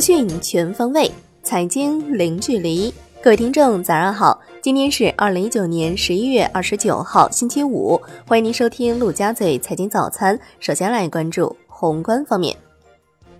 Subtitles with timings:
[0.00, 1.10] 讯全方位，
[1.42, 2.92] 财经零距离。
[3.22, 4.40] 各位听众，早上好！
[4.62, 8.00] 今天是二零一九年十一月二十九号，星期五。
[8.26, 10.38] 欢迎您收听陆家嘴财经早餐。
[10.58, 12.56] 首先来关注宏观方面，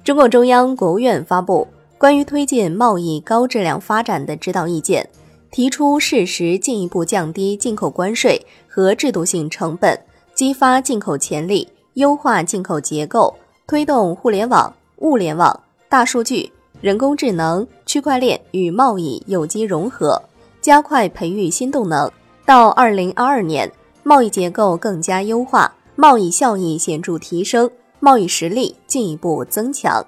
[0.04, 5.08] 中共中央、国务院发布关于推进贸易高质量发展的指导意见，
[5.50, 9.98] 提出适时进一步降低进口关税和制度性成本，
[10.34, 13.34] 激发进口潜力，优化进口结构，
[13.66, 15.58] 推动互联网、物联网。
[15.90, 20.22] 大数据、人工智能、区块链与贸易有机融合，
[20.60, 22.08] 加快培育新动能。
[22.46, 23.68] 到二零二二年，
[24.04, 30.06] 贸易结构更加优化，贸易效益显著提升，贸易实力进一步增强。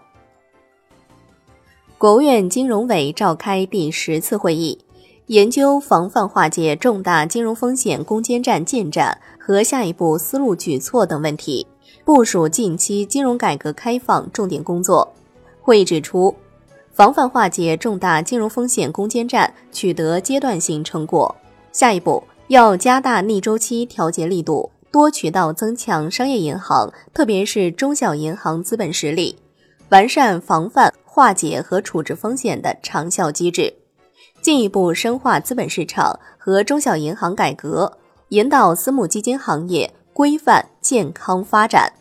[1.98, 4.78] 国务院金融委召开第十次会议，
[5.26, 11.66] 研究防范化解重大金融风险攻坚战进展和下一步思路举措等问题，
[12.04, 15.12] 部署近期金融改革开放重点工作。
[15.62, 16.34] 会议指出，
[16.92, 21.34] 防范化解重大金融风险攻坚战取得阶段性成果，
[21.70, 29.38] 下一步要加大逆周期调节力度，多渠道增强商业银行，特别是中小银行资本实力，
[29.90, 33.72] 完善防范、化解和处置风险的长效机制，
[34.40, 37.98] 进一步深化资本市场和中小银行改革，
[38.30, 41.92] 引导私募基金行业规范健康发展。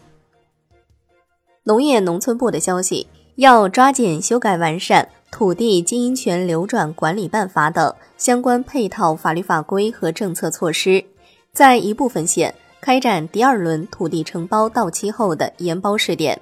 [1.64, 3.08] 农业农村部的消息。
[3.36, 11.04] 要抓紧修改完善《土地经营权流转管理办法》等相关配套法律法规和政策措施，
[11.54, 16.40] 在一部分县开展第二轮土地承包到期后的延包试点。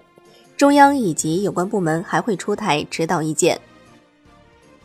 [0.57, 3.59] 中央以及有关部门还会出台指导意见。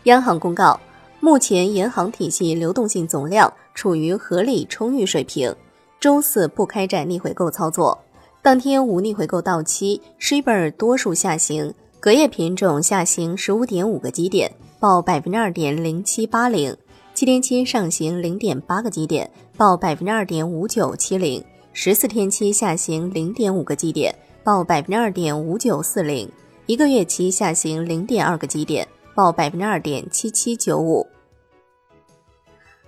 [0.04, 0.78] 央行公告，
[1.20, 5.52] 目前银行体系流动性总量处于合理充裕水平，
[5.98, 7.98] 周四不开展逆回购操作，
[8.42, 11.74] 当天无逆回购到期，shibor 多数下行。
[12.04, 16.70] 隔夜品种下行十五点五个基点，报百分之二点零七八零；
[17.14, 24.14] 七天期上行零点八个基点，报百分之二点五九七零；十四天期下行零点五个基点，
[24.44, 26.28] 报百分之二点五九四零；
[26.66, 31.06] 一个月期下行零点二个基点，报百分之二点七七九五。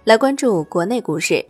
[0.04, 1.42] 来关注国内股市。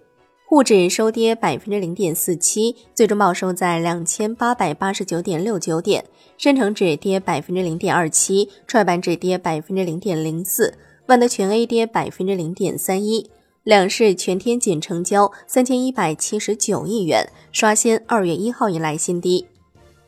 [0.49, 6.05] 沪指收跌百分之零点四七，最终报收在两千八百八十九点六九点。
[6.39, 10.75] 深成指跌百分之零点二七，创业板指跌百分之零点零四，
[11.07, 13.29] 万德全 A 跌百分之零点三一。
[13.65, 19.49] 两市全天仅成交三千一百七十九亿元，刷新二月一号以来新低。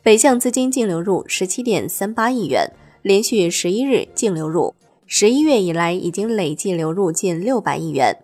[0.01, 2.71] 北向资金净流入十七点三八亿元，
[3.01, 4.73] 连续十一日净流入，
[5.05, 8.15] 十一月以来已经累计流入近六百亿元。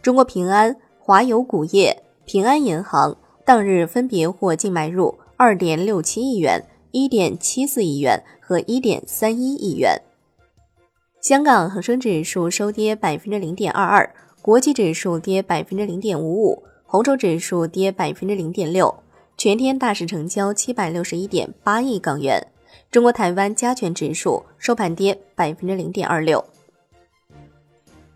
[0.00, 0.76] 中国平安。
[1.06, 10.02] 华油钴业、平安银行当日分别获净买入二点六七亿元、一点七四亿元和一点三一亿元。
[11.20, 14.12] 香港恒生指数收跌百分之零点二二，
[14.42, 18.92] 国际指数跌百分之零点五五，红筹指数跌百分之零点六。
[19.36, 22.44] 全天大市成交七百六十一点八亿港元。
[22.90, 26.44] 中国台湾加权指数收盘跌百分之零点二六。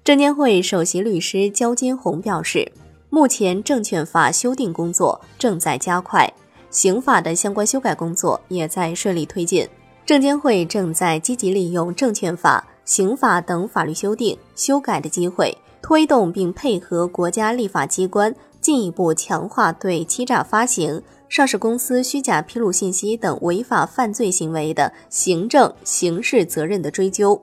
[0.02, 2.72] 证监会首席律师焦金红表示。
[3.12, 6.32] 目前证券法修订工作正在加快，
[6.71, 9.69] 刑法的相关修改工作也在顺利推进。
[10.06, 27.41] 证监会正在积极利用证券法、刑法等法律修订修改的机会，推动并配合国家立法机关进一步强化对欺诈发行、上市公司虚假披露信息等违法犯罪行为的行政、刑事责任的追究。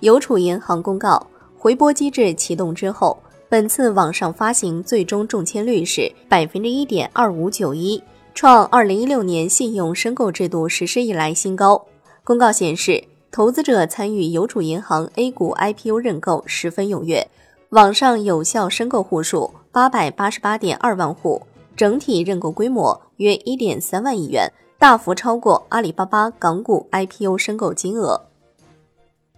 [0.00, 1.26] 邮储银行公告，
[1.56, 3.18] 回拨机制启动之后。
[3.50, 8.00] 本次网上发行最终中签率是百分之一点二五九一，
[8.32, 11.84] 创二零一六年信用申购制度实施以来新高。
[12.22, 13.02] 公告显示，
[13.32, 17.26] 投资者参与邮储银行 A 股 IPO 认购十分踊跃，
[17.70, 21.42] 网上有效申购户数八百八十八点二万户，
[21.74, 28.26] 整体认购规模约一点三万亿元，大幅超过阿里巴巴港股 IPO 申购金额。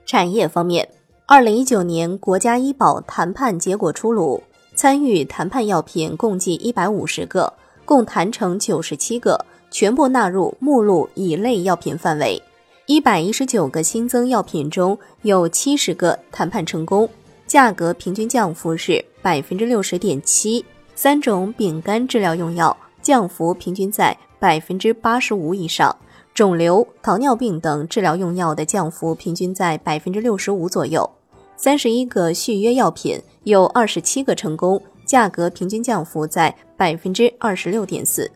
[0.04, 0.86] 产业方面。
[1.24, 4.42] 二零一九年国家医保谈判结果出炉，
[4.74, 7.52] 参与谈判药品共计一百五十个，
[7.84, 12.42] 共谈成九十七个，全部纳入目录乙类药品范围。
[12.86, 17.08] 一百一十九个新增药品中有七十个谈判成功，
[17.46, 20.62] 价格平均降幅是百分之六十点七。
[20.96, 25.96] 三种丙肝治疗用药降幅平均在百分之八十五以上，
[26.34, 31.08] 肿瘤、糖尿病等治疗用药的降幅平均在百分之六十五左右。
[31.56, 38.30] 三十一个续约药品有二十七个成功，价格平均降幅在百分之二十六点四。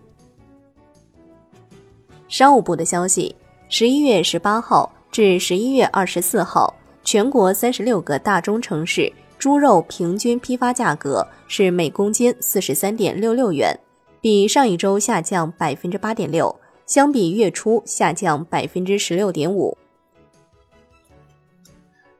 [2.28, 3.34] 商务部的消息，
[3.68, 13.74] 十一月十八号，至十一月二十四号，全国三十六个大中城市猪肉平均批发价格是每公斤四十三点六六元，
[14.20, 16.54] 比上一周下降百分之八点六，
[16.86, 19.76] 相比月初下降百分之十六点五。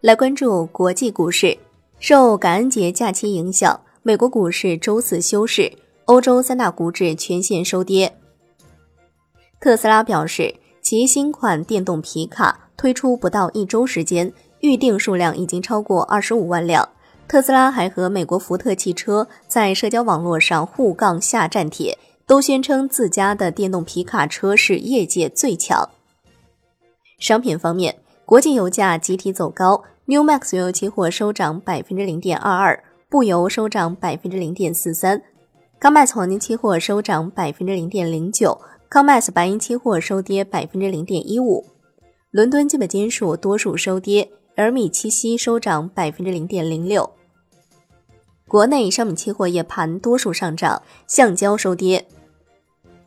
[0.01, 1.57] 来关注国际股市，
[1.99, 5.73] 受感恩节假期影响，美国股市周四休市，
[6.07, 8.17] 欧洲三大股指全线收跌。
[9.61, 16.89] 特斯拉表示，其新款电动皮卡推出不到一周时间，预订数量已经超过二十五万辆。
[17.27, 25.89] 特斯拉还和美国福特汽车在社交网络上互杠下战帖，都宣称自家的电动皮卡车是业界最强。
[27.19, 27.97] 商品方面。
[28.25, 35.23] 国际油价集体走高，New Max 原油期货收涨百分之零点二二，布油收涨百分之零点四三
[35.81, 41.65] ，COMEX 黄金期货收涨百分之零点零九，COMEX 白银期货收跌百分之零点一五。
[42.33, 47.09] 伦敦基本金属多数收跌，而米七锡收涨百分之零点零六。
[48.49, 52.05] 国内商品期货夜盘多数上涨，橡胶收跌。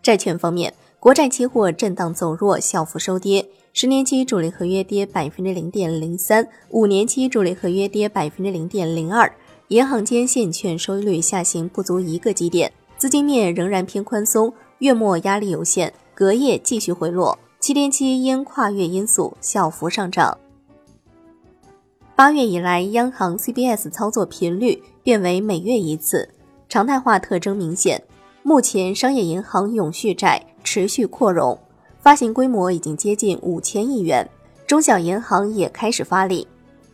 [0.10, 3.48] 债券方面，国债期货震荡走弱，小幅收跌。
[3.74, 9.32] 十年期主力合约跌百分之零点零三，五年期主力合约跌百分之零点零二。
[9.68, 17.38] 银行间现券收益率下行不足一个基点，资金面仍然偏宽松，月末压力有限，隔夜继续回落。
[17.60, 20.36] 七天期因跨越因素小幅上涨。
[22.16, 26.28] 八月以来，央行 CBS 操作频率变为每月一次，
[26.68, 28.02] 常态化特征明显。
[28.42, 31.58] 目前，商业银行永续债持续扩容。
[32.02, 34.28] 发行规模已经接近五千亿元，
[34.66, 36.48] 中小银行也开始发力。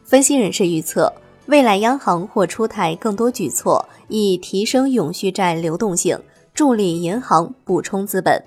[0.03, 1.13] 分析人士预测，
[1.45, 6.19] 未来央行或出台更多举措，以提升永续债流动性，
[6.53, 8.43] 助力银行补充资本。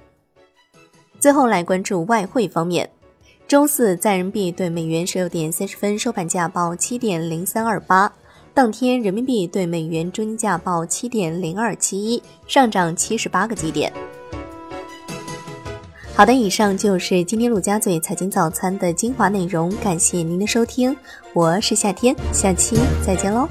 [1.20, 2.90] 最后来关注外汇方面，
[3.46, 8.12] 周四在人民币对美元十六点三十分收盘价报七点零三二八，
[8.58, 13.92] 当天人民币对美元均价报七点零二七一，上涨七十八个基点。
[16.12, 20.96] 好的，以上就是今天陆家嘴财经早餐的精华内容，感谢您的收听，
[21.34, 22.76] 我是夏天，下期
[23.06, 23.46] 再见喽。